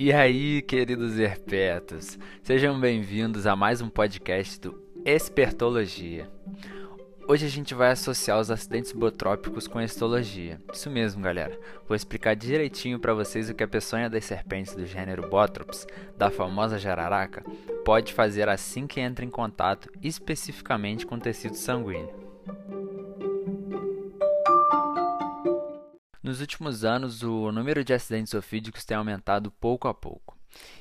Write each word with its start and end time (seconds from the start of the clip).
E 0.00 0.12
aí, 0.12 0.62
queridos 0.62 1.18
herpetos, 1.18 2.16
sejam 2.44 2.78
bem-vindos 2.78 3.48
a 3.48 3.56
mais 3.56 3.80
um 3.80 3.88
podcast 3.88 4.60
do 4.60 4.80
Espertologia. 5.04 6.30
Hoje 7.26 7.44
a 7.44 7.48
gente 7.48 7.74
vai 7.74 7.90
associar 7.90 8.38
os 8.38 8.48
acidentes 8.48 8.92
botrópicos 8.92 9.66
com 9.66 9.80
a 9.80 9.84
histologia. 9.84 10.60
Isso 10.72 10.88
mesmo, 10.88 11.20
galera. 11.20 11.58
Vou 11.88 11.96
explicar 11.96 12.36
direitinho 12.36 13.00
para 13.00 13.12
vocês 13.12 13.50
o 13.50 13.54
que 13.54 13.64
a 13.64 13.66
peçonha 13.66 14.08
das 14.08 14.24
serpentes 14.24 14.72
do 14.72 14.86
gênero 14.86 15.28
Botrops, 15.28 15.84
da 16.16 16.30
famosa 16.30 16.78
jararaca, 16.78 17.42
pode 17.84 18.12
fazer 18.12 18.48
assim 18.48 18.86
que 18.86 19.00
entra 19.00 19.24
em 19.24 19.30
contato 19.30 19.90
especificamente 20.00 21.04
com 21.04 21.18
tecido 21.18 21.56
sanguíneo. 21.56 22.14
Nos 26.28 26.42
últimos 26.42 26.84
anos, 26.84 27.22
o 27.22 27.50
número 27.50 27.82
de 27.82 27.94
acidentes 27.94 28.34
ofídicos 28.34 28.84
tem 28.84 28.94
aumentado 28.94 29.50
pouco 29.50 29.88
a 29.88 29.94
pouco. 29.94 30.36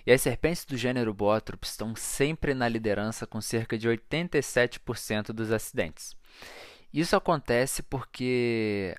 E 0.05 0.11
as 0.11 0.21
serpentes 0.21 0.65
do 0.65 0.75
gênero 0.75 1.13
Botrops 1.13 1.69
estão 1.69 1.95
sempre 1.95 2.53
na 2.53 2.67
liderança 2.67 3.25
com 3.25 3.39
cerca 3.39 3.77
de 3.77 3.87
87% 3.87 5.27
dos 5.27 5.49
acidentes. 5.49 6.17
Isso 6.93 7.15
acontece 7.15 7.81
porque 7.81 8.93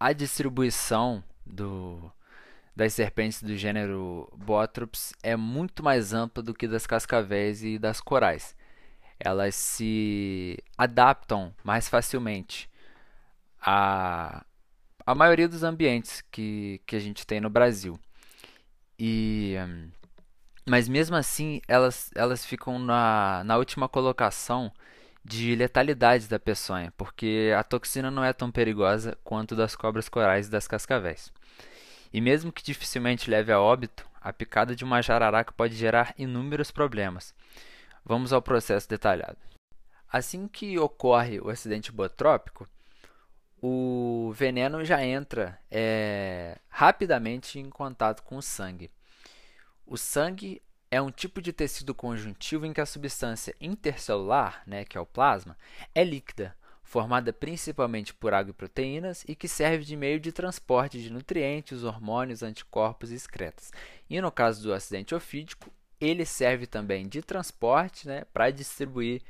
a 0.00 0.12
distribuição 0.12 1.22
do, 1.46 2.10
das 2.74 2.94
serpentes 2.94 3.40
do 3.40 3.56
gênero 3.56 4.28
Botrops 4.36 5.12
é 5.22 5.36
muito 5.36 5.80
mais 5.80 6.12
ampla 6.12 6.42
do 6.42 6.54
que 6.54 6.66
das 6.66 6.88
cascavéis 6.88 7.62
e 7.62 7.78
das 7.78 8.00
corais. 8.00 8.56
Elas 9.16 9.54
se 9.54 10.58
adaptam 10.76 11.54
mais 11.62 11.88
facilmente 11.88 12.68
a 13.60 14.44
a 15.08 15.14
maioria 15.14 15.48
dos 15.48 15.62
ambientes 15.62 16.22
que, 16.30 16.82
que 16.84 16.94
a 16.94 16.98
gente 16.98 17.26
tem 17.26 17.40
no 17.40 17.48
Brasil. 17.48 17.98
E, 18.98 19.54
mas 20.68 20.86
mesmo 20.86 21.16
assim, 21.16 21.62
elas, 21.66 22.10
elas 22.14 22.44
ficam 22.44 22.78
na, 22.78 23.42
na 23.42 23.56
última 23.56 23.88
colocação 23.88 24.70
de 25.24 25.56
letalidade 25.56 26.28
da 26.28 26.38
peçonha, 26.38 26.92
porque 26.94 27.54
a 27.56 27.64
toxina 27.64 28.10
não 28.10 28.22
é 28.22 28.34
tão 28.34 28.50
perigosa 28.50 29.16
quanto 29.24 29.56
das 29.56 29.74
cobras 29.74 30.10
corais 30.10 30.46
e 30.46 30.50
das 30.50 30.68
cascavéis. 30.68 31.32
E 32.12 32.20
mesmo 32.20 32.52
que 32.52 32.62
dificilmente 32.62 33.30
leve 33.30 33.50
a 33.50 33.58
óbito, 33.58 34.06
a 34.20 34.30
picada 34.30 34.76
de 34.76 34.84
uma 34.84 35.00
jararaca 35.00 35.54
pode 35.56 35.74
gerar 35.74 36.12
inúmeros 36.18 36.70
problemas. 36.70 37.34
Vamos 38.04 38.30
ao 38.30 38.42
processo 38.42 38.86
detalhado. 38.86 39.38
Assim 40.12 40.46
que 40.46 40.78
ocorre 40.78 41.40
o 41.40 41.48
acidente 41.48 41.90
botrópico, 41.90 42.68
o 43.60 44.32
veneno 44.34 44.84
já 44.84 45.04
entra 45.04 45.58
é, 45.70 46.58
rapidamente 46.68 47.58
em 47.58 47.68
contato 47.68 48.22
com 48.22 48.36
o 48.36 48.42
sangue. 48.42 48.90
O 49.86 49.96
sangue 49.96 50.62
é 50.90 51.00
um 51.00 51.10
tipo 51.10 51.42
de 51.42 51.52
tecido 51.52 51.94
conjuntivo 51.94 52.66
em 52.66 52.72
que 52.72 52.80
a 52.80 52.86
substância 52.86 53.54
intercelular, 53.60 54.62
né, 54.66 54.84
que 54.84 54.96
é 54.96 55.00
o 55.00 55.06
plasma, 55.06 55.56
é 55.94 56.02
líquida, 56.02 56.56
formada 56.82 57.32
principalmente 57.32 58.14
por 58.14 58.32
água 58.32 58.50
e 58.50 58.54
proteínas 58.54 59.24
e 59.28 59.34
que 59.34 59.46
serve 59.46 59.84
de 59.84 59.96
meio 59.96 60.18
de 60.18 60.32
transporte 60.32 61.00
de 61.00 61.10
nutrientes, 61.10 61.82
hormônios, 61.82 62.42
anticorpos 62.42 63.10
e 63.10 63.14
excretas. 63.14 63.70
E 64.08 64.20
no 64.20 64.32
caso 64.32 64.62
do 64.62 64.72
acidente 64.72 65.14
ofídico, 65.14 65.70
ele 66.00 66.24
serve 66.24 66.66
também 66.66 67.06
de 67.06 67.20
transporte 67.20 68.06
né, 68.08 68.24
para 68.32 68.50
distribuir 68.50 69.22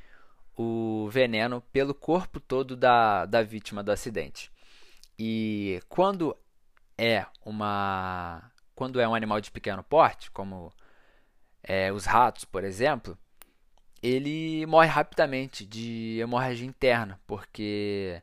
o 0.58 1.08
veneno 1.08 1.62
pelo 1.72 1.94
corpo 1.94 2.40
todo 2.40 2.76
da, 2.76 3.24
da 3.24 3.42
vítima 3.44 3.82
do 3.82 3.92
acidente. 3.92 4.50
E 5.16 5.80
quando 5.88 6.36
é 6.96 7.24
uma 7.44 8.50
quando 8.74 9.00
é 9.00 9.08
um 9.08 9.14
animal 9.14 9.40
de 9.40 9.50
pequeno 9.50 9.82
porte, 9.82 10.30
como 10.30 10.72
é, 11.62 11.92
os 11.92 12.04
ratos, 12.04 12.44
por 12.44 12.64
exemplo, 12.64 13.16
ele 14.02 14.64
morre 14.66 14.88
rapidamente 14.88 15.64
de 15.64 16.18
hemorragia 16.20 16.66
interna, 16.66 17.20
porque 17.26 18.22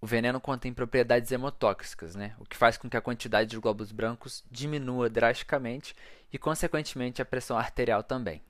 o 0.00 0.06
veneno 0.06 0.40
contém 0.40 0.72
propriedades 0.72 1.32
hemotóxicas, 1.32 2.14
né? 2.14 2.34
o 2.38 2.44
que 2.44 2.56
faz 2.56 2.76
com 2.76 2.88
que 2.90 2.96
a 2.96 3.00
quantidade 3.00 3.50
de 3.50 3.58
glóbulos 3.58 3.92
brancos 3.92 4.44
diminua 4.50 5.08
drasticamente 5.08 5.94
e, 6.32 6.38
consequentemente, 6.38 7.22
a 7.22 7.24
pressão 7.24 7.56
arterial 7.56 8.02
também. 8.02 8.42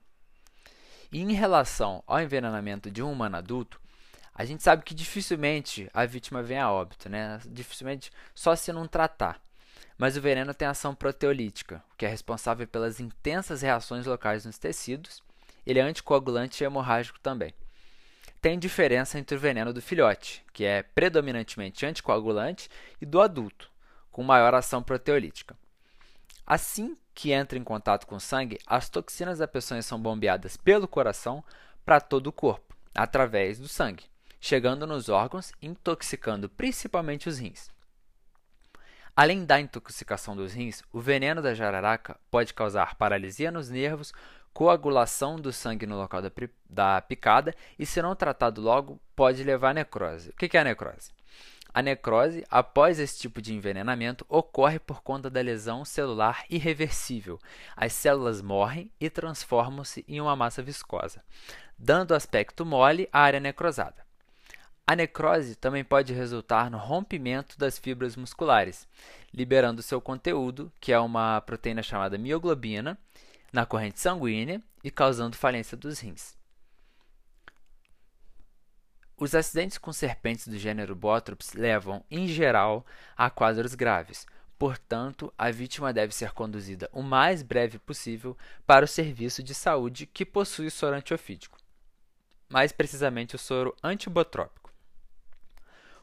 E 1.12 1.21
em 1.21 1.32
relação 1.32 2.03
ao 2.06 2.21
envenenamento 2.21 2.91
de 2.91 3.03
um 3.03 3.10
humano 3.10 3.37
adulto, 3.37 3.81
a 4.34 4.44
gente 4.44 4.62
sabe 4.62 4.84
que 4.84 4.94
dificilmente 4.94 5.91
a 5.93 6.06
vítima 6.06 6.43
vem 6.43 6.59
a 6.59 6.71
óbito, 6.71 7.09
né? 7.09 7.41
Dificilmente 7.47 8.10
só 8.34 8.54
se 8.54 8.72
não 8.72 8.87
tratar. 8.87 9.41
Mas 9.98 10.16
o 10.16 10.21
veneno 10.21 10.54
tem 10.54 10.66
ação 10.66 10.94
proteolítica, 10.94 11.82
que 11.98 12.06
é 12.06 12.09
responsável 12.09 12.66
pelas 12.66 13.00
intensas 13.00 13.60
reações 13.60 14.06
locais 14.06 14.47
nos 14.47 14.56
tecidos. 14.56 15.22
Ele 15.66 15.78
é 15.78 15.82
anticoagulante 15.82 16.62
e 16.62 16.66
hemorrágico 16.66 17.21
também. 17.21 17.53
Tem 18.41 18.59
diferença 18.59 19.19
entre 19.19 19.37
o 19.37 19.38
veneno 19.38 19.75
do 19.75 19.82
filhote, 19.82 20.42
que 20.54 20.65
é 20.65 20.82
predominantemente 20.82 21.84
anticoagulante, 21.84 22.71
e 22.98 23.04
do 23.04 23.21
adulto, 23.21 23.71
com 24.10 24.22
maior 24.22 24.54
ação 24.54 24.82
proteolítica. 24.82 25.54
Assim 26.47 26.97
que 27.20 27.32
entra 27.32 27.58
em 27.58 27.62
contato 27.62 28.06
com 28.06 28.16
o 28.16 28.20
sangue, 28.20 28.58
as 28.66 28.88
toxinas 28.88 29.41
da 29.41 29.47
peçonha 29.47 29.82
são 29.82 30.00
bombeadas 30.00 30.56
pelo 30.56 30.88
coração 30.88 31.44
para 31.84 32.00
todo 32.00 32.28
o 32.28 32.32
corpo, 32.32 32.75
através 32.94 33.58
do 33.58 33.69
sangue, 33.69 34.04
chegando 34.41 34.86
nos 34.86 35.10
órgãos, 35.10 35.53
intoxicando 35.60 36.48
principalmente 36.48 37.28
os 37.28 37.36
rins. 37.36 37.70
Além 39.14 39.44
da 39.44 39.60
intoxicação 39.60 40.34
dos 40.34 40.54
rins, 40.54 40.82
o 40.91 40.98
veneno 40.98 41.42
da 41.42 41.53
jararaca 41.53 42.19
pode 42.30 42.54
causar 42.54 42.94
paralisia 42.94 43.50
nos 43.50 43.69
nervos, 43.69 44.14
coagulação 44.54 45.38
do 45.38 45.53
sangue 45.53 45.84
no 45.84 45.98
local 45.98 46.22
da, 46.22 46.32
da 46.70 47.03
picada 47.03 47.54
e, 47.78 47.84
se 47.84 48.00
não 48.00 48.16
tratado 48.16 48.62
logo, 48.62 48.98
pode 49.14 49.44
levar 49.44 49.72
à 49.72 49.75
necrose. 49.75 50.30
O 50.30 50.32
que 50.32 50.56
é 50.56 50.60
a 50.60 50.64
necrose? 50.64 51.12
A 51.72 51.82
necrose, 51.82 52.44
após 52.50 52.98
esse 52.98 53.19
tipo 53.19 53.41
de 53.41 53.54
envenenamento, 53.54 54.26
ocorre 54.28 54.78
por 54.78 55.03
conta 55.03 55.31
da 55.31 55.41
lesão 55.41 55.84
celular 55.84 56.44
irreversível. 56.50 57.38
As 57.76 57.92
células 57.92 58.42
morrem 58.42 58.91
e 59.00 59.08
transformam-se 59.08 60.04
em 60.09 60.20
uma 60.20 60.34
massa 60.34 60.62
viscosa, 60.62 61.22
dando 61.78 62.14
aspecto 62.14 62.66
mole 62.66 63.09
à 63.12 63.20
área 63.20 63.41
necrosada. 63.41 64.04
A 64.84 64.97
necrose 64.97 65.54
também 65.54 65.84
pode 65.84 66.12
resultar 66.12 66.69
no 66.69 66.76
rompimento 66.76 67.56
das 67.56 67.78
fibras 67.78 68.16
musculares, 68.16 68.88
liberando 69.32 69.82
seu 69.82 70.00
conteúdo, 70.00 70.72
que 70.80 70.92
é 70.92 70.98
uma 70.98 71.41
proteína 71.42 71.82
chamada 71.82 72.19
mioglobina, 72.19 72.98
na 73.53 73.64
corrente 73.64 74.00
sanguínea 74.00 74.60
e 74.82 74.91
causando 74.91 75.36
falência 75.36 75.76
dos 75.76 76.00
rins. 76.00 76.40
Os 79.20 79.34
acidentes 79.34 79.76
com 79.76 79.92
serpentes 79.92 80.48
do 80.48 80.56
gênero 80.56 80.97
Botrops 80.97 81.53
levam, 81.53 82.03
em 82.10 82.26
geral, 82.26 82.86
a 83.14 83.28
quadros 83.28 83.75
graves. 83.75 84.26
Portanto, 84.58 85.31
a 85.36 85.50
vítima 85.50 85.92
deve 85.92 86.14
ser 86.14 86.32
conduzida 86.32 86.88
o 86.91 87.03
mais 87.03 87.42
breve 87.42 87.78
possível 87.78 88.34
para 88.66 88.86
o 88.86 88.88
serviço 88.88 89.42
de 89.42 89.54
saúde 89.54 90.06
que 90.06 90.25
possui 90.25 90.70
soro 90.70 90.97
antiofídico, 90.97 91.59
mais 92.48 92.72
precisamente 92.72 93.36
o 93.36 93.38
soro 93.38 93.76
antibotrópico. 93.82 94.72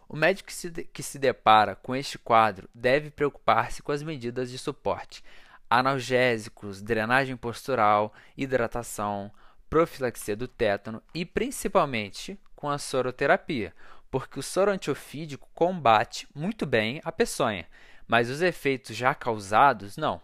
O 0.07 0.15
médico 0.15 0.49
que 0.49 0.53
se, 0.53 0.69
que 0.69 1.01
se 1.01 1.17
depara 1.17 1.75
com 1.75 1.95
este 1.95 2.19
quadro 2.19 2.69
deve 2.71 3.09
preocupar-se 3.09 3.81
com 3.81 3.91
as 3.91 4.03
medidas 4.03 4.51
de 4.51 4.59
suporte, 4.59 5.23
analgésicos, 5.67 6.83
drenagem 6.83 7.35
postural, 7.35 8.13
hidratação, 8.37 9.31
profilaxia 9.67 10.35
do 10.35 10.47
tétano 10.47 11.01
e, 11.15 11.25
principalmente, 11.25 12.39
com 12.57 12.69
a 12.69 12.79
soroterapia, 12.79 13.71
porque 14.11 14.39
o 14.39 14.43
soro 14.43 14.71
antiofídico 14.71 15.47
combate 15.53 16.27
muito 16.35 16.65
bem 16.65 16.99
a 17.05 17.11
peçonha, 17.11 17.67
mas 18.07 18.29
os 18.29 18.41
efeitos 18.41 18.95
já 18.95 19.13
causados 19.13 19.95
não. 19.95 20.19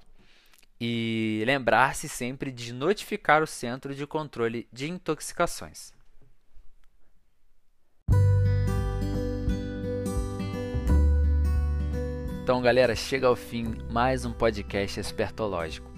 E 0.81 1.43
lembrar-se 1.45 2.09
sempre 2.09 2.51
de 2.51 2.73
notificar 2.73 3.41
o 3.41 3.47
Centro 3.47 3.93
de 3.95 4.05
Controle 4.07 4.67
de 4.73 4.89
Intoxicações. 4.89 5.93
Então, 12.43 12.61
galera, 12.61 12.95
chega 12.95 13.27
ao 13.27 13.35
fim 13.35 13.75
mais 13.89 14.25
um 14.25 14.33
podcast 14.33 14.99
espertológico. 14.99 15.89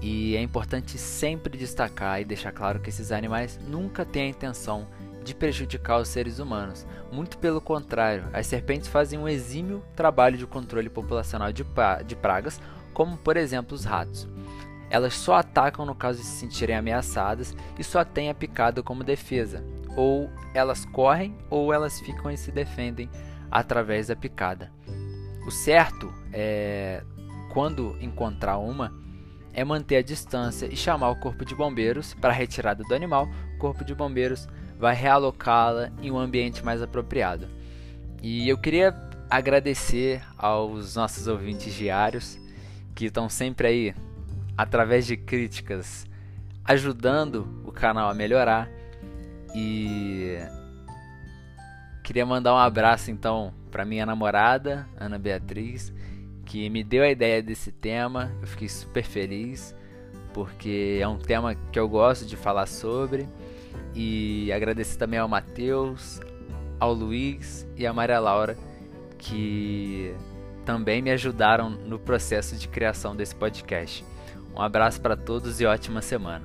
E 0.00 0.34
é 0.36 0.40
importante 0.40 0.96
sempre 0.96 1.58
destacar 1.58 2.20
e 2.20 2.24
deixar 2.24 2.52
claro 2.52 2.80
que 2.80 2.88
esses 2.88 3.12
animais 3.12 3.58
nunca 3.58 4.04
têm 4.04 4.22
a 4.22 4.28
intenção 4.28 4.88
de 5.22 5.34
prejudicar 5.34 6.00
os 6.00 6.08
seres 6.08 6.38
humanos. 6.38 6.86
Muito 7.10 7.38
pelo 7.38 7.60
contrário, 7.60 8.28
as 8.32 8.46
serpentes 8.46 8.88
fazem 8.88 9.18
um 9.18 9.28
exímio 9.28 9.82
trabalho 9.94 10.36
de 10.36 10.46
controle 10.46 10.88
populacional 10.88 11.52
de, 11.52 11.64
de 12.06 12.16
pragas, 12.16 12.60
como 12.92 13.16
por 13.16 13.36
exemplo 13.36 13.74
os 13.74 13.84
ratos. 13.84 14.28
Elas 14.90 15.14
só 15.14 15.34
atacam 15.34 15.86
no 15.86 15.94
caso 15.94 16.18
de 16.18 16.26
se 16.26 16.40
sentirem 16.40 16.76
ameaçadas 16.76 17.56
e 17.78 17.84
só 17.84 18.04
têm 18.04 18.28
a 18.28 18.34
picada 18.34 18.82
como 18.82 19.02
defesa. 19.02 19.64
Ou 19.96 20.30
elas 20.52 20.84
correm 20.84 21.34
ou 21.48 21.72
elas 21.72 21.98
ficam 22.00 22.30
e 22.30 22.36
se 22.36 22.52
defendem 22.52 23.08
através 23.50 24.08
da 24.08 24.16
picada. 24.16 24.70
O 25.46 25.50
certo 25.50 26.12
é, 26.32 27.02
quando 27.52 27.96
encontrar 28.00 28.58
uma, 28.58 28.92
é 29.52 29.64
manter 29.64 29.96
a 29.96 30.02
distância 30.02 30.66
e 30.66 30.76
chamar 30.76 31.10
o 31.10 31.16
corpo 31.16 31.44
de 31.44 31.54
bombeiros 31.54 32.14
para 32.14 32.32
retirada 32.32 32.82
do 32.82 32.94
animal. 32.94 33.28
O 33.54 33.58
corpo 33.58 33.84
de 33.84 33.94
bombeiros 33.94 34.48
vai 34.82 34.96
realocá-la 34.96 35.92
em 36.02 36.10
um 36.10 36.18
ambiente 36.18 36.64
mais 36.64 36.82
apropriado. 36.82 37.46
E 38.20 38.48
eu 38.48 38.58
queria 38.58 38.92
agradecer 39.30 40.20
aos 40.36 40.96
nossos 40.96 41.28
ouvintes 41.28 41.72
diários 41.72 42.36
que 42.92 43.04
estão 43.04 43.28
sempre 43.28 43.68
aí, 43.68 43.94
através 44.58 45.06
de 45.06 45.16
críticas, 45.16 46.04
ajudando 46.64 47.62
o 47.64 47.70
canal 47.70 48.10
a 48.10 48.14
melhorar. 48.14 48.68
E 49.54 50.36
queria 52.02 52.26
mandar 52.26 52.52
um 52.52 52.58
abraço 52.58 53.08
então 53.08 53.54
para 53.70 53.84
minha 53.84 54.04
namorada, 54.04 54.88
Ana 54.98 55.16
Beatriz, 55.16 55.94
que 56.44 56.68
me 56.68 56.82
deu 56.82 57.04
a 57.04 57.08
ideia 57.08 57.40
desse 57.40 57.70
tema. 57.70 58.32
Eu 58.40 58.48
fiquei 58.48 58.68
super 58.68 59.04
feliz 59.04 59.76
porque 60.32 60.98
é 61.00 61.08
um 61.08 61.18
tema 61.18 61.54
que 61.54 61.78
eu 61.78 61.88
gosto 61.88 62.24
de 62.26 62.36
falar 62.36 62.66
sobre. 62.66 63.28
E 63.94 64.52
agradecer 64.52 64.98
também 64.98 65.18
ao 65.18 65.28
Matheus, 65.28 66.20
ao 66.78 66.92
Luiz 66.92 67.66
e 67.76 67.86
à 67.86 67.92
Maria 67.92 68.18
Laura 68.20 68.56
que 69.22 70.14
também 70.66 71.00
me 71.00 71.10
ajudaram 71.10 71.70
no 71.70 71.98
processo 71.98 72.56
de 72.56 72.66
criação 72.66 73.14
desse 73.14 73.34
podcast. 73.34 74.04
Um 74.54 74.60
abraço 74.60 75.00
para 75.00 75.16
todos 75.16 75.60
e 75.60 75.64
ótima 75.64 76.02
semana. 76.02 76.44